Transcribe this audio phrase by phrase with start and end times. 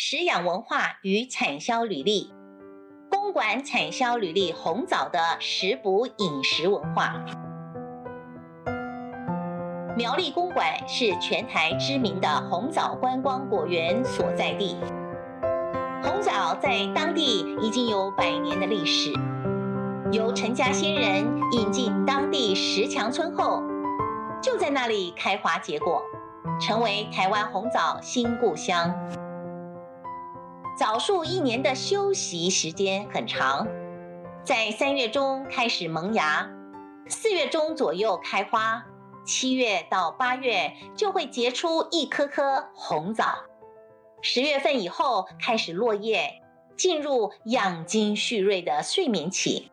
[0.00, 2.32] 食养文化与产销履历，
[3.10, 7.16] 公馆产销履历红枣的食补饮食文化。
[9.96, 14.76] 苗栗公馆是全台知名的红枣观光果园所在地。
[16.00, 19.12] 红枣在当地已经有百年的历史，
[20.12, 23.64] 由陈家先人引进当地石墙村后，
[24.40, 26.00] 就在那里开花结果，
[26.60, 28.94] 成为台湾红枣新故乡。
[30.78, 33.66] 枣树一年的休息时间很长，
[34.44, 36.48] 在三月中开始萌芽，
[37.08, 38.84] 四月中左右开花。
[39.26, 43.40] 七月到八月就会结出一颗颗红枣，
[44.22, 46.40] 十月份以后开始落叶，
[46.76, 49.72] 进入养精蓄锐的睡眠期。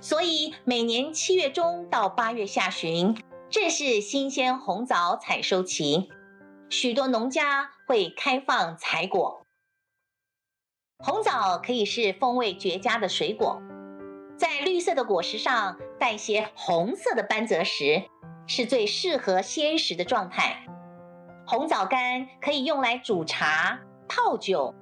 [0.00, 3.20] 所以每年七月中到八月下旬
[3.50, 6.08] 正是新鲜红枣采收期，
[6.70, 9.47] 许多农家会开放采果。
[11.00, 13.62] 红枣可以是风味绝佳的水果，
[14.36, 18.02] 在绿色的果实上带些红色的斑泽时，
[18.48, 20.66] 是最适合鲜食的状态。
[21.46, 24.74] 红枣干可以用来煮茶、泡酒，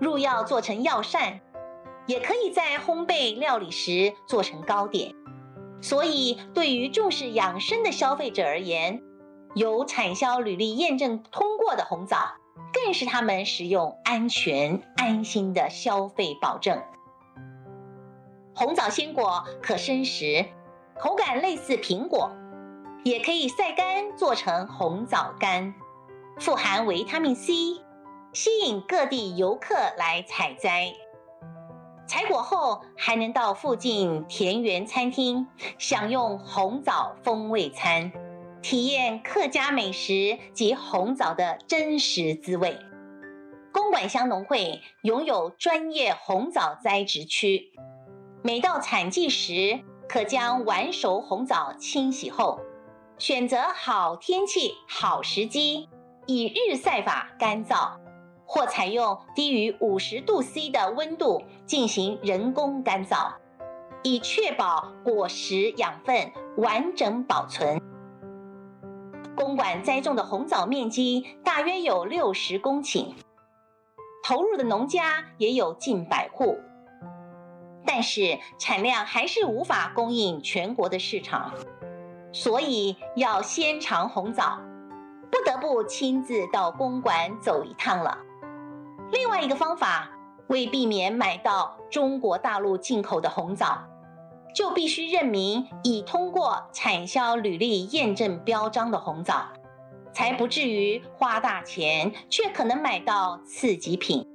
[0.00, 1.38] 入药做成药膳，
[2.06, 5.14] 也可以在烘焙料理时做成糕点。
[5.80, 9.00] 所以，对于重视养生的消费者而言，
[9.54, 12.18] 有产销履历验证通过的红枣，
[12.72, 16.82] 更是他们食用安全安心的消费保证。
[18.54, 20.44] 红枣鲜果可生食，
[20.98, 22.30] 口感类似苹果。
[23.02, 25.72] 也可以晒干做成红枣干，
[26.38, 27.80] 富含维他命 C，
[28.34, 30.92] 吸引各地游客来采摘。
[32.06, 35.46] 采果后，还能到附近田园餐厅
[35.78, 38.12] 享用红枣风味餐，
[38.62, 42.76] 体验客家美食及红枣的真实滋味。
[43.72, 47.72] 公馆乡农会拥有专业红枣栽植区，
[48.42, 52.60] 每到产季时，可将完熟红枣清洗后。
[53.18, 55.88] 选择好天气、好时机，
[56.26, 57.98] 以日晒法干燥，
[58.46, 63.32] 或采用低于五十度 C 的温度进行人工干燥，
[64.02, 67.80] 以确保果实养分完整保存。
[69.50, 73.14] 公馆栽种的红枣面积大约有六十公顷，
[74.22, 76.56] 投入的农家也有近百户，
[77.84, 81.52] 但是产量还是无法供应全国的市场。
[82.32, 84.60] 所以要先尝红枣，
[85.32, 88.18] 不得不亲自到公馆走一趟了。
[89.10, 90.12] 另外一个方法，
[90.46, 93.82] 为避免买到中国大陆进口的红枣，
[94.54, 99.46] 就必须认明已通过产销履历验证标章的红枣，
[100.12, 104.26] 才不至于花大钱却可能买到次级品。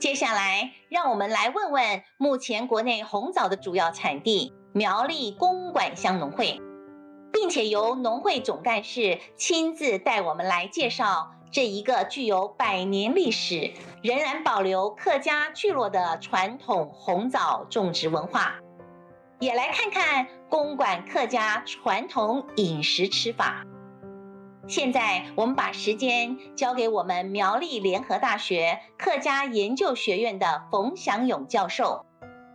[0.00, 6.60] 接下来，让我们来问问目前国内红枣的主要产地苗栗公馆乡农会。
[7.30, 18.58] 并且由农会总干事亲自带我们来介绍这一个具有百年历史、仍然保留客家聚落的传统红枣种植文化，
[19.40, 23.64] 也来看看公馆客家传统饮食吃法。
[24.66, 32.04] 现在我们把时间交给我们苗栗联合大学客家研究学院的冯祥勇教授，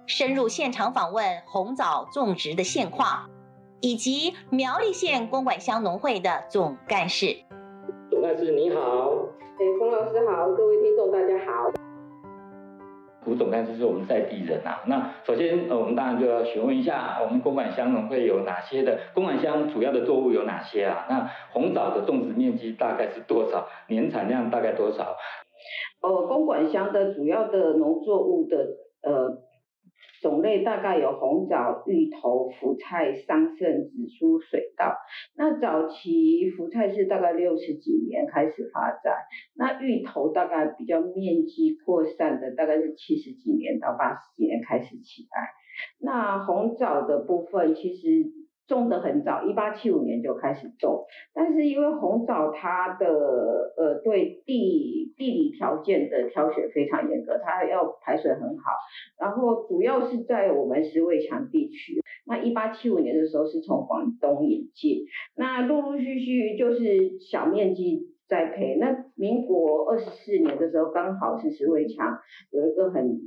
[0.05, 3.29] 深入现场访问红枣种植的现况。
[3.79, 7.43] 以及苗栗县公馆乡农会的总干事，
[8.09, 8.79] 总干事你好，
[9.59, 11.69] 哎，冯老师好，各位听众大家好。
[13.23, 21.06] 胡总干事是我们在地人啊，那首先呃，我们当然就要询问一下，我们公馆乡农会有哪些的公馆乡主要的作物有哪些啊？
[21.09, 23.67] 那红枣的种植面积大概是多少？
[23.88, 25.16] 年产量大概多少？
[26.01, 28.57] 呃，公馆乡的主要的农作物的
[29.03, 29.38] 呃。
[30.23, 34.95] 种类大概有红枣、芋头、福菜、桑葚、紫苏、水稻。
[35.38, 39.13] 那早期福菜是大概六十几年开始发展，
[39.56, 45.49] 那芋头大概比较面积扩散的，大概是七十几年到八十几年开始起来。
[45.99, 48.42] 那红枣的部分其实。
[48.67, 53.05] 种的很早，一八七五年就开始种，但是因为红枣它的
[53.77, 58.71] 呃对地地理条件的挑选非常严格，它要排水很好，
[59.19, 62.01] 然后主要是在我们石围墙地区。
[62.25, 65.05] 那一八七五年的时候是从广东引进，
[65.35, 68.77] 那陆陆续续就是小面积栽培。
[68.79, 72.17] 那民国二十四年的时候，刚好是石围墙
[72.51, 73.19] 有一个很。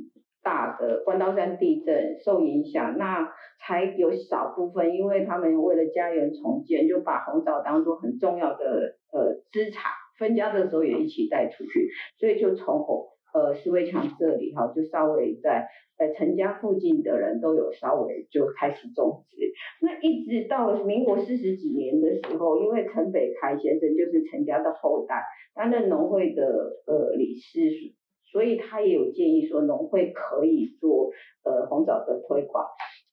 [0.47, 3.29] 大的关刀山地震受影响，那
[3.59, 9.91] 才有少部分，因为他们为了家园重建，就把红枣当做很重要的呃资产，
[10.21, 11.91] 分家的时候也一起带出去，
[12.21, 15.67] 所以就从红呃石围墙这里哈，就稍微在
[15.99, 19.53] 呃陈家附近的人都有稍微就开始种植。
[19.83, 25.25] 那一直到民国四十几年的时候，因为陈北开先生就是陈家的后代，
[25.57, 26.45] 担任农会的
[26.87, 27.97] 呃理事。
[28.31, 31.11] 所以他也有建议说，农会可以做
[31.45, 32.65] 呃红枣的推广。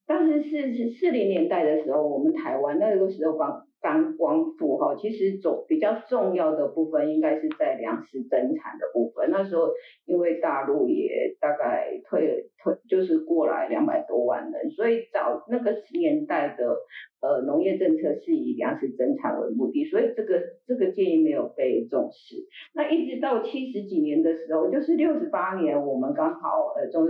[0.06, 9.30] 当时是四零年代的时候，我们台湾那个时候刚刚光复哈，其实总比较重要的部分应该是在粮食增产的部分。
[9.30, 9.70] 那时候
[10.06, 16.78] 因为大陆也大概退退就是过来两百多万人，所以早那个年代的。
[17.24, 22.36] 呃，农业政策是以粮食增产为目的，所以这个这个建议没有被重视。
[22.74, 27.08] 那一直到七十几年的时候，就是六十八年，我们刚好呃中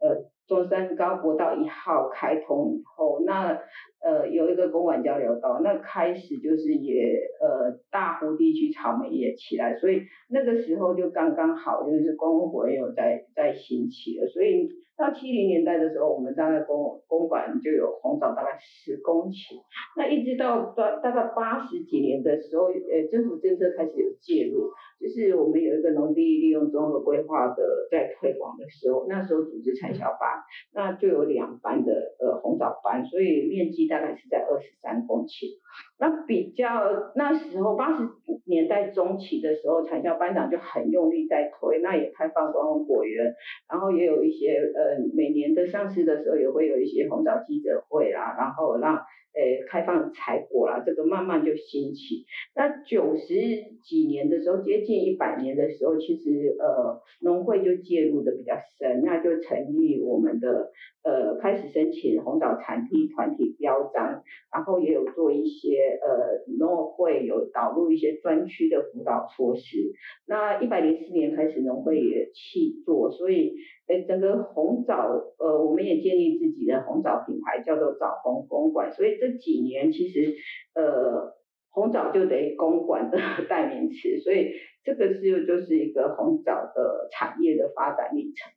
[0.00, 3.60] 呃中山高国道一号开通以后，那
[4.02, 14.68] 呃有一个公馆交流道，那开始就是也呃大湖地区草莓也起来，所以那个时候就刚刚好，就是观光活有在在兴起了，所以。
[15.00, 19.56] 到七零年代的时候，我们大概公公馆就有红枣大概十公顷，
[19.96, 24.68] 那一直到大大概八十几年的时候，呃，政府政策开始有介入，
[25.00, 30.36] 就是我们有一个农地利用综合规划的在推广的时候，那时候组织产销班，
[30.74, 35.50] 那就有两班的呃红枣班，所以面积大概是在二十三公顷。
[35.98, 38.04] 那比较那时候八十
[38.46, 43.34] 年代中期的时候，产销班长就很用力在推，那也开放观光果园，
[43.70, 49.00] 然后也有一些呃每年的上市的时候也会有一些红枣记者会啦，然后让。
[49.32, 52.24] 诶，开放采果啦，这个慢慢就兴起。
[52.56, 53.36] 那九十
[53.84, 60.72] 几年的时候，接近一百年的时候，其实呃，农会就介入的比较深，那就成立我们的
[61.04, 69.92] 呃，开始申请红枣产地团体标章，然后也有做一些些呃，农会有导入一些专区的辅导措施。
[70.26, 73.54] 那一百零四年开始，农会也去做，所以。
[73.90, 75.10] 哎，整个红枣，
[75.40, 78.92] 呃，我们也建立自己的红枣品牌，叫做枣红公馆。
[78.92, 80.32] 所以这几年其实，
[80.76, 81.34] 呃，
[81.70, 83.18] 红枣就等于公馆的
[83.50, 84.20] 代名词。
[84.20, 84.52] 所以
[84.84, 88.52] 这个是就是一个红枣的产业的发展历程。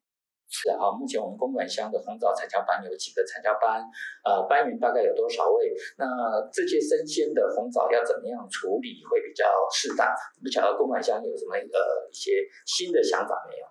[0.49, 3.81] 是啊，目前我们公馆乡的红枣产销班有几个产销班？
[4.23, 5.73] 呃，班员大概有多少位？
[5.97, 6.05] 那
[6.53, 10.07] 这些生鲜的红枣要怎么样处理会比较适当？
[10.43, 11.79] 不晓得公馆乡有什么呃
[12.09, 13.65] 一些新的想法没有？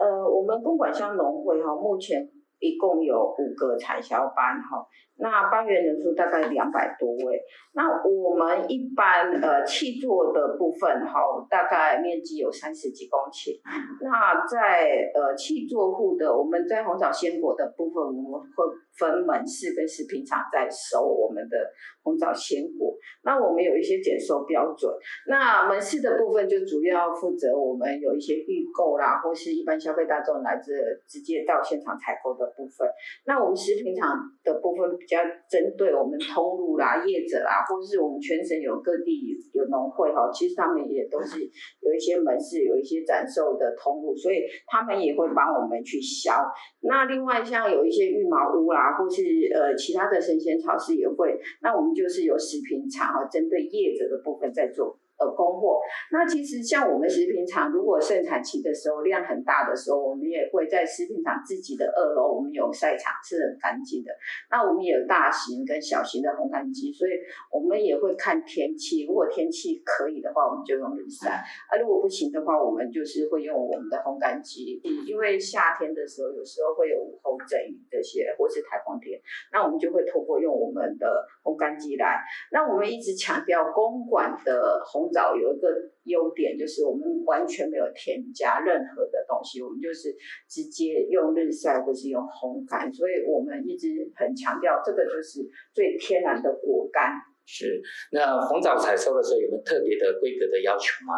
[0.00, 2.22] 呃，我们公馆乡农会哈，目前
[2.60, 4.86] 一共有五个产销班哈，
[5.20, 7.40] 那班员人数大概两百多位。
[7.74, 13.60] 那我们一般呃气座的部分哈，大概面积有三十几公顷。
[14.00, 18.64] 那在呃气座户的，我们在红枣鲜果的部分，我们会
[18.98, 21.56] 分门市跟食品厂在收我们的
[22.02, 22.96] 红枣鲜果。
[23.22, 24.90] 那我们有一些检收标准。
[25.28, 30.72] 那门市的部分就主要负责我们有一些预购啦，或是一般消费大众来自
[31.06, 32.88] 直接到现场采购的部分。
[33.26, 35.20] 那我们食品厂的部分较
[35.50, 41.42] 针对我们通路啦、业者啦，或是我们全省有各地有农会哈，其实他们也都是
[41.82, 46.32] 有一些门市、有一些展售的通路，所以他们也会帮我们去销。
[46.80, 49.20] 那另外像有一些育毛屋啦，或是
[49.52, 53.10] 呃其他的生鲜超市也会，那我们就是有食品厂。
[53.10, 54.96] 然后针对业者的部分在做。
[55.20, 55.78] 呃，供货。
[56.10, 64.10] 那其实像我们食品厂，如果盛产期的时候量很大的时候，我们也会在食品厂自己的二楼，我们有晒场，是很干净的。
[64.50, 67.12] 那我们也有大型跟小型的烘干机，所以
[67.52, 71.28] 我们也会看天气，如果天气可以的话，我们就用日晒；
[71.68, 74.80] 啊，如果不行的话，我们就是会用我们的烘干机。
[75.06, 79.20] 因为夏天的时候，有时候会有午后阵雨这些，或是台风天，
[79.52, 82.22] 那我们就会透过用我们的烘干机来。
[82.52, 85.20] 那我们一直强调公馆的烘红。
[85.20, 85.68] 枣有一个
[86.04, 90.14] 优点，就是我们完全没有添加任何的东西，我们就是
[90.48, 95.40] 直接用日晒或是用烘干，所以我们一直很强调这个就是
[95.74, 97.12] 最天然的果干。
[97.44, 101.14] 是，那红枣采收的时候有没有特别的规格的要求吗？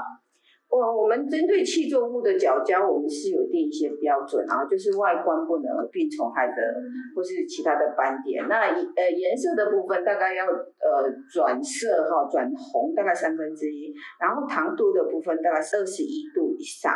[0.73, 6.57] 我我们针对气作物的角胶，我们是有定一些标准，然后就是外观不能病虫害的，
[7.14, 8.43] 或是其他的斑点。
[8.49, 16.91] 那呃颜色的部分大概要呃转色哈，转红大概三分之一，然后糖度的部分大概是二十一度以上。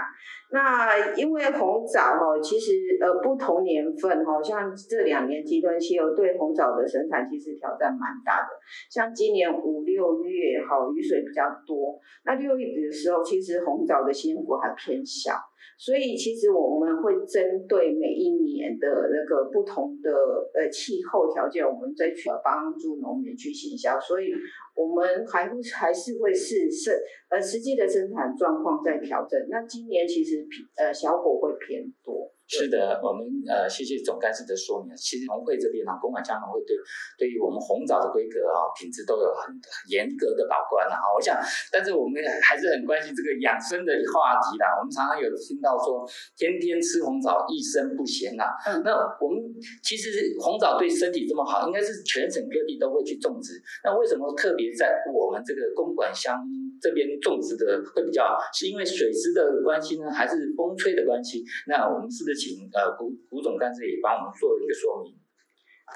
[0.50, 8.48] 那因为红枣哈，其实呃不同年份哈，像这两年极端气候对红枣的生产其实挑战蛮大的。
[8.90, 15.32] 像今年五六月哈雨水比较多，那六月的时候其实红枣的鲜果还偏小。
[15.78, 20.10] 所以其实我们会针对每一年的那个不同的
[20.54, 23.98] 呃气候条件，我们再去帮助农民去行销。
[24.00, 24.32] 所以
[24.74, 29.38] 我们还会还是会是是呃实际的生产状况在调整。
[29.50, 30.46] 那今年其实
[30.76, 32.30] 呃小果会偏多。
[32.46, 34.94] 是的，我们呃谢谢总干事的说明。
[34.94, 36.78] 其实农会这边啊，公馆乡农会对
[37.18, 39.50] 对于我们红枣的规格啊，品质都有很
[39.90, 41.10] 严格的把关了啊。
[41.10, 41.34] 我想，
[41.74, 44.78] 但是我们还是很关心这个养生的话题啦。
[44.78, 46.06] 我们常常有听到说，
[46.38, 48.46] 天天吃红枣，一生不闲呐。
[48.62, 49.42] 嗯，那我们
[49.82, 53.58] 其实红枣对身体这么好，应该是全省各地都会去种植。
[53.82, 56.38] 那为什么特别在我们这个公馆乡
[56.78, 58.38] 这边种植的会比较好？
[58.54, 61.42] 是因为水质的关系呢，还是风吹的关系？
[61.66, 62.35] 那我们是不是？
[62.36, 65.16] 请呃，古古总干事也帮我们做一个说明。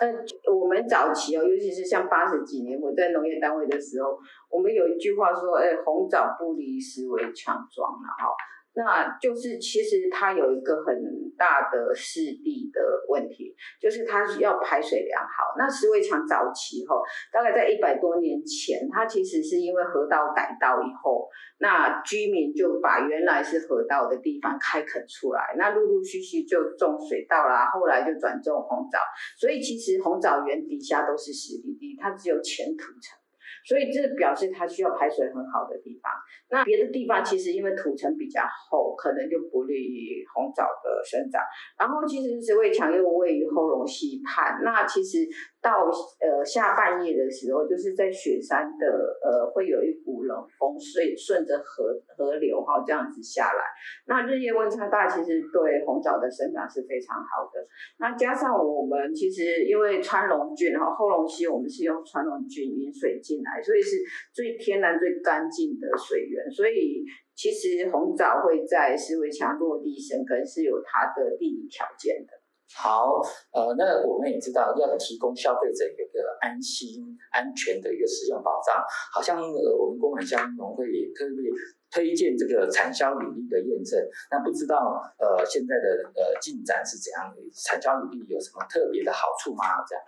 [0.01, 0.07] 呃，
[0.55, 4.17] 我们早期哦，尤其是像八十几年我在农业单位的时候，
[4.49, 8.31] 我们有一句话说，哎，红枣不离石围墙桩了哈。
[8.73, 10.95] 那就是其实它有一个很
[11.37, 15.55] 大的湿地的问题，就是它要排水良好。
[15.59, 16.95] 那石围墙早期哈，
[17.33, 29.01] 大概在一百多年前，它其实是因为河道改道以后，那居民就把原来是河道的地方开垦出来，那陆陆续续就种水稻啦，后来就转种红枣。
[29.37, 33.19] 所以其实红枣园底下都是湿地地，它只有浅土层。
[33.67, 36.11] 所以这表示它需要排水很好的地方。
[36.51, 41.41] 那别的地方其实因为土层比较厚，可能就不利于红枣的生长。
[41.79, 45.29] 然后其实石围墙又位于后龙溪畔，那其实。
[45.63, 48.87] 到呃下半夜的时候，就是在雪山的
[49.21, 53.61] 呃会有一股冷风所以顺着河河流哈这样子下来，
[54.07, 57.61] 那日夜温差大，其实对红枣的生长是非常好的。
[57.99, 63.99] 那加上我们其实因为川龙圳哈后龙溪，我们是用川龙圳引水进来，所以是
[64.33, 67.05] 最天然最干净的水源，所以
[67.35, 72.33] 其实红枣会在石围墙落地生根是有它的地理条件的。
[72.73, 73.19] 好，
[73.51, 78.79] 呃，那我们也知道要提供消费者一个安心、安全的一个使用保障。
[79.13, 81.51] 好像呃，我们公馆乡农会也特别
[81.91, 83.99] 推荐这个产销履历的验证。
[84.31, 87.35] 那不知道呃现在的呃进展是怎样？
[87.67, 89.83] 产销履历有什么特别的好处吗？
[89.83, 90.05] 这样？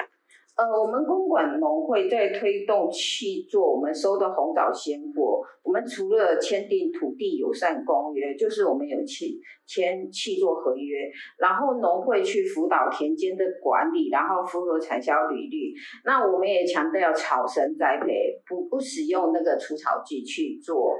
[0.62, 5.42] 呃，我们公馆农会在推动契作我们收的红枣鲜果。
[5.64, 15.74] 我们除了签订土地友善公约，就是我们有契签契作合约，然后农会去辅导田间的管理，然后符合产销履历。
[16.04, 20.96] 那我们也强调草生栽培，不不使用那个除草剂去做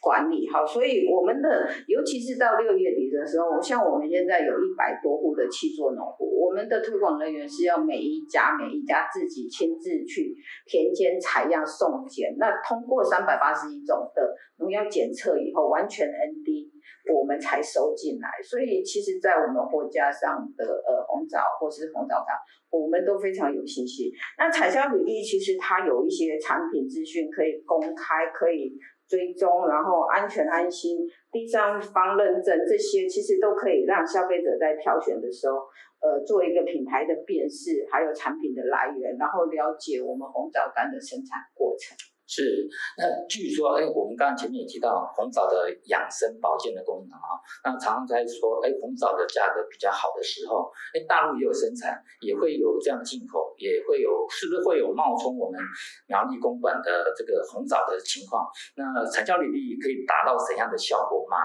[0.00, 0.48] 管理。
[0.50, 14.10] 好，所以我们的尤其是到六月底的时候，像我们现在有一百多户的契作农户，我们的推广人员是要每一家每一家自己亲自去田间采样送检，那通过三百八十一种。
[14.14, 16.70] 的农药检测以后完全 ND，
[17.12, 18.28] 我们才收进来。
[18.42, 22.36] 所以其实，在我们货架上的呃红枣或是红枣干，
[22.70, 24.12] 我们都非常有信心。
[24.38, 30.98] 那产销履历其实它有一些产品资讯可以公开，可以追踪，然后安全安心，
[31.30, 35.58] 第三方认证这些其实都可以让消费者在挑选的时候，
[36.00, 41.96] 呃，做一个品牌的辨识，还有产品的来源，然后了解我们红枣干的生产过程。
[42.26, 42.66] 是，
[42.96, 55.60] 那据说，哎，我们刚刚前面也提到红枣的养生保健的功能啊，那常常在说，哎，红枣的价格比较好的时候，哎，大陆也有生产，也会有这样进口，也会有，是不是会有冒充我们
[56.08, 58.48] 苗栗公馆的这个红枣的情况？
[58.76, 61.36] 那产销履历可以达到怎样的效果吗？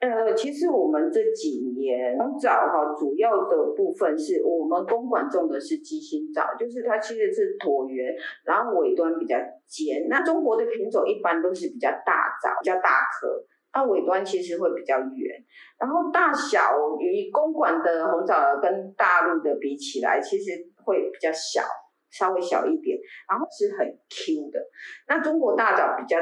[0.00, 8.14] 呃，其实我们这几年红枣哈，主要的部分是我们公馆种的是鸡心枣，就是它其实是椭圆，
[8.44, 9.36] 然后尾端比较
[9.66, 10.06] 尖。
[10.08, 15.44] 那中国的品种一般都是比较大枣，比较大颗，那尾端其实会比较圆。
[15.80, 16.60] 然后大小
[17.00, 20.52] 与公馆的红枣跟大陆的比起来，其实
[20.84, 21.62] 会比较小，
[22.08, 22.96] 稍微小一点，
[23.28, 24.60] 然后是很 Q 的。
[25.08, 26.16] 那中国大枣比较。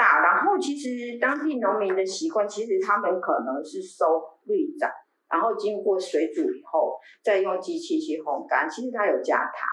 [0.00, 4.06] 大，然后其实当地农民的习惯，其实他们可能是收
[4.46, 4.88] 绿枣，
[5.28, 8.66] 然后经过水煮以后，再用机器去烘干。
[8.66, 9.68] 其实它有加糖，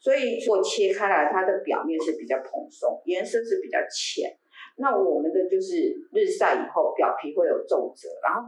[0.00, 4.32] 所以说切开来，它的表面是比较蓬松，颜色是比较浅。
[4.78, 8.40] 那我们的就是日晒以后，表皮会有皱褶，然后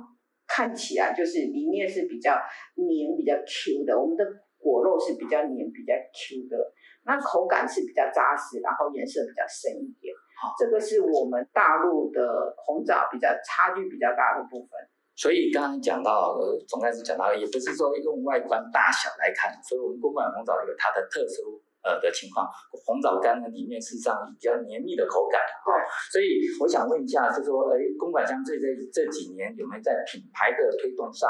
[0.46, 2.40] 看起来就是里面是比较
[2.76, 4.00] 黏、比较 Q 的。
[4.00, 4.24] 我们的
[4.56, 6.72] 果肉是比较黏、比较 Q 的，
[7.04, 10.14] 那口感是比较扎实，然后颜色比较深一点。
[10.40, 14.70] 好，这个是我们大陆的红枣比较差距比较大的部分。
[15.18, 22.46] 所以刚刚讲到，呃，总干事讲到，也不是说用外观大小来看，所以我们公馆红枣有它的特殊呃的情况，
[22.86, 25.74] 红枣干呢里面事实上比较绵密的口感哈，
[26.12, 31.28] 所以我想问一下，就是说，哎，公馆香这这这几年有没有在品牌的推动上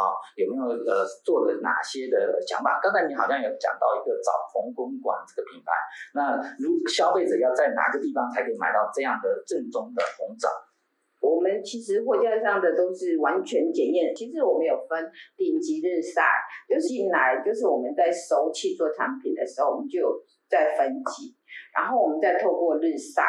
[0.00, 2.80] 啊，有没有呃做了哪些的想法？
[2.80, 5.68] 刚才你好像有讲到一个枣红公馆这个品牌，
[6.16, 10.48] 那如消费者要在哪个地方才可以买到这样的正宗的红枣？
[11.20, 14.14] 我们其实货架上的都是完全检验。
[14.16, 15.04] 其实我们有分
[15.36, 16.24] 顶级日晒，
[16.66, 20.16] 就是进来就是我们在熟气做产品的时候，我们就有
[20.48, 21.36] 在分级，
[21.76, 23.22] 然后我们再透过日晒。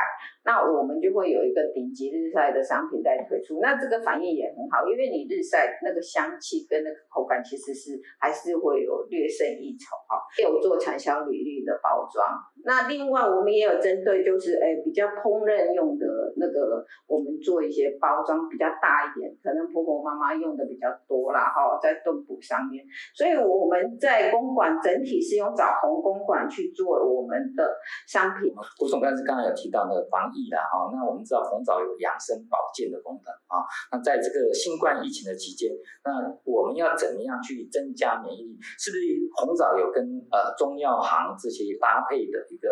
[0.43, 10.17] 那我们就会有一个顶级日晒的商品在推出，那这个反应也很好，因为你日晒那个香气跟那个口感其实是还是会有略胜一筹哈。
[10.41, 12.25] 有做产销履历的包装，
[12.63, 16.05] 那另外我们也有针对就是哎比较烹饪用的
[16.37, 22.83] 那个，我们做一些包装比较大一点，可能婆婆妈妈用的比较多啦哈，在炖补上面，
[23.15, 27.75] 所以我们在公馆整体是用枣红公馆去做我们的
[28.07, 28.53] 商品。
[28.77, 33.63] 胡总刚才刚刚有提到那个防疫的哈，那我们知道红枣有养生保健的功能啊。
[33.91, 35.71] 那在这个新冠疫情的期间，
[36.03, 36.11] 那
[36.43, 38.57] 我们要怎么样去增加免疫力？
[38.77, 39.01] 是不是
[39.35, 42.67] 红枣有跟呃中药行这些搭配的一个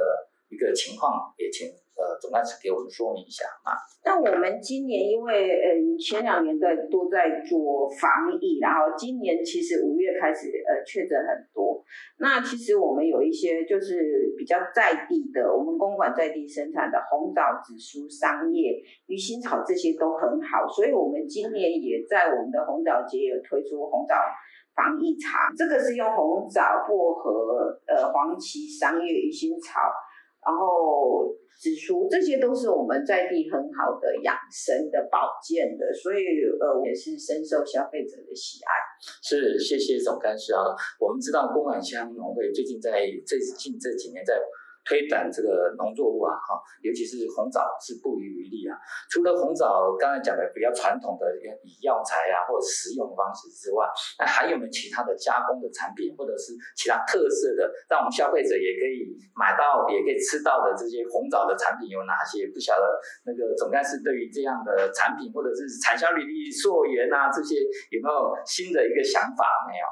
[0.49, 1.33] 一个情况？
[1.37, 1.67] 也请
[1.99, 3.75] 呃总干事给我们说明一下啊。
[4.05, 5.67] 那我们今年因为呃
[5.99, 11.83] 前两年在都在做防疫，然后今年其实五月开始呃确诊很多。
[12.17, 24.15] 那其实我们有一些就是比较在地的，我们公馆在地生产的红枣、紫苏、桑叶、鱼腥草这些都很好，所以我们今年也在我们的红枣节有推出红枣
[24.75, 29.79] 防疫茶，这个是用红枣、薄荷、呃黄芪、桑叶、鱼腥草。
[30.45, 36.23] 然后紫苏，这些都是我们在地很好的养生的保健的，所以
[36.59, 38.71] 呃也是深受消费者的喜爱。
[39.23, 40.61] 是，谢谢总干事啊。
[40.99, 42.91] 我们知道公馆香农会最近在
[43.25, 44.33] 最近这几年在。
[44.89, 48.73] 推展这个农作物啊，哈，尤其是红枣是不遗余力啊。
[49.05, 51.29] 除了红枣刚才讲的比较传统的
[51.61, 53.85] 以药材啊或者食用方式之外，
[54.17, 62.49] 那还有没有其他的加工的产品，或者是其他特色的，让我们消费者也可以买到，也可以吃到的这些红枣的产品有哪些？
[62.49, 62.97] 不晓得
[63.29, 67.61] 那个总干事对于这样的产品或者是产销履历溯源啊这些
[67.93, 69.85] 有没有新的一个想法没有？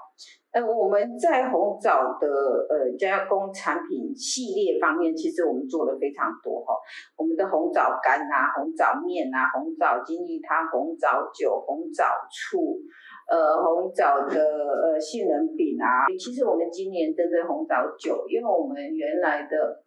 [0.57, 6.73] 呃，我们在红枣的呃加工产品系列方面，其实我们做了非常多哈。
[7.15, 12.81] 我们的红枣干啊、红枣面啊、红枣金鱼汤、红枣酒、红枣醋，
[13.29, 16.09] 呃，红枣的呃杏仁饼啊。
[16.17, 19.85] 其实我们今年针对红枣酒，因为我们原来的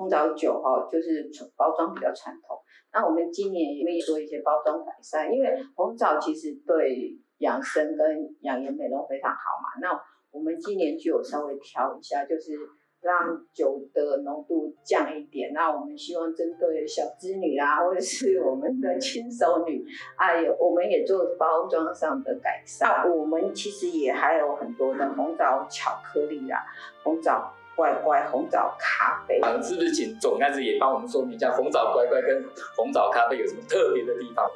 [0.00, 2.56] 红枣酒哈，就是包装比较传统，
[2.92, 7.18] 那我们今年也会做一些包装改善，因为红枣其实对。
[7.40, 9.98] 养生跟养颜美容非常好嘛，那
[10.30, 12.52] 我们今年就有稍微调一下，就是
[13.00, 15.50] 让酒的浓度降一点。
[15.54, 19.82] 那我们希望针对小资女啊，或者是我们的轻熟女，
[20.16, 23.10] 哎呦，我们也做包装上的改善。
[23.10, 26.60] 我们其实也还有很多的红枣巧克力啊，
[27.02, 29.38] 红枣乖乖、红枣咖啡。
[29.40, 32.44] 啊，是不是请总干事也帮我们说明一下红枣乖乖跟
[32.76, 34.46] 红枣咖啡有什么特别的地方？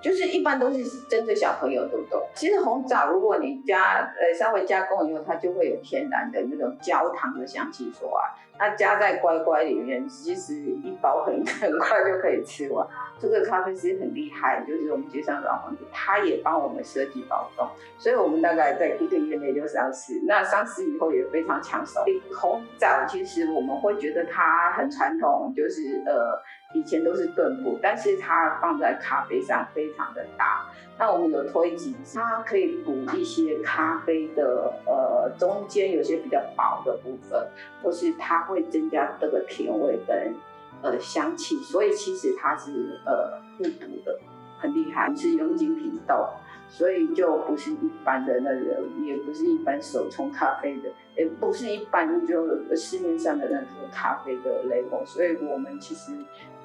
[0.00, 2.18] 就是一般都是针对小朋友，对不对？
[2.34, 8.12] 其实红枣如果你加呃稍微加工以后，它就会有天然的那种焦糖的香气出来。
[8.60, 12.86] 那加在乖乖里面，其实一包很 很快就可以吃完。
[13.18, 20.20] 这个咖啡师很厉害，就是我们街上老黄子，他也帮我们设计包装，所以我们大概在一个月内就上市。
[20.26, 22.04] 那上市以后也非常抢手。
[22.38, 26.38] 红枣其实我们会觉得它很传统，就是呃。
[26.72, 30.64] 以前都是炖补，但是它放在咖啡上非常的搭。
[30.96, 37.44] 那我们有推几，它可以补一些咖啡的呃中间有些比较薄的部分，
[37.82, 40.34] 或是它会增加这个甜味跟
[40.82, 44.18] 呃香气，所以其实它是呃互补的，
[44.58, 45.14] 很厉害。
[45.14, 46.28] 是用精品豆，
[46.68, 56.12] 所以就不是一般的那个，也不是一般手冲咖啡的，也不是一般就市面上的那个咖啡的 label，所以我们其实。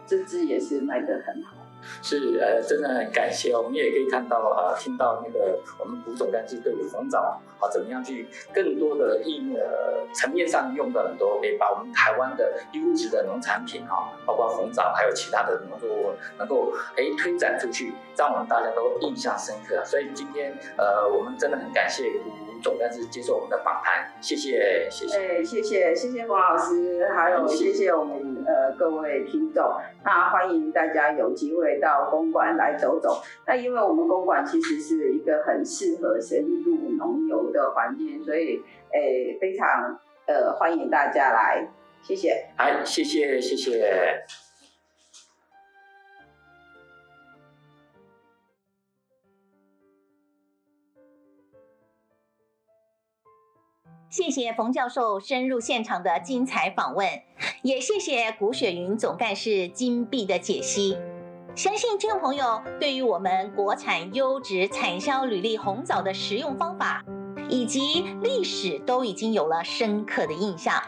[0.08, 1.65] 这支也是卖得很好，
[2.02, 3.54] 是呃，真的很感谢。
[3.56, 19.84] 我们也可以看到啊、呃，听到那个我们胡总干事对于红枣啊，怎么样去更多的应呃层面上用到很多，可以把我们台湾的优质的农产品啊，包括红枣还有其他的农作物，能够哎推展出去，让我们大家都印象深刻。
[19.86, 25.18] 所以今天呃，我们真的很感谢胡总干事接受我们的访谈，谢谢谢谢。
[25.18, 28.36] 哎，谢谢谢谢黄老师，还有谢谢我们。
[28.46, 33.22] 呃，各位听众，那欢迎大家有机会到公馆来走走。
[33.48, 38.62] 那因为我们公馆其实是一个很适合深入农游的环境，所以
[38.92, 41.68] 诶非常呃欢迎大家来
[42.02, 42.48] 谢谢。
[42.58, 44.26] 好，谢谢，谢谢。
[54.08, 57.06] 谢谢冯教授深入现场的精彩访问，
[57.64, 60.98] 也谢谢古雪云总干事精辟的解析。
[61.56, 67.02] 相信听众朋友对于我们国产优质产销履历红枣的食用方法
[67.48, 70.84] 以及历史都已经有了深刻的印象。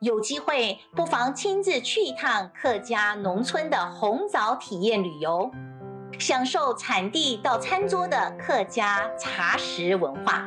[0.00, 5.50] 有机会不妨亲自去一趟客家农村的红枣体验旅游，
[6.18, 10.44] 享受产地到餐桌的客家茶食文化。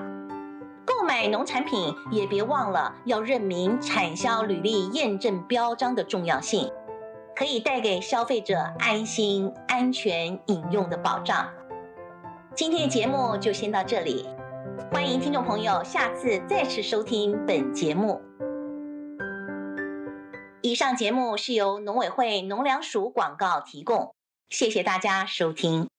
[0.85, 6.71] 购买农产品也别忘了要认明产销履历验证标章的重要性，
[7.41, 11.49] 可以带给消费者安心、安全饮用的保障。
[12.55, 14.27] 今天的节目就先到这里，
[14.91, 18.21] 欢迎听众朋友下次再次收听本节目。
[20.61, 24.13] 以上节目是由农委会农粮署广告提供，
[24.47, 25.91] 谢谢大家收听。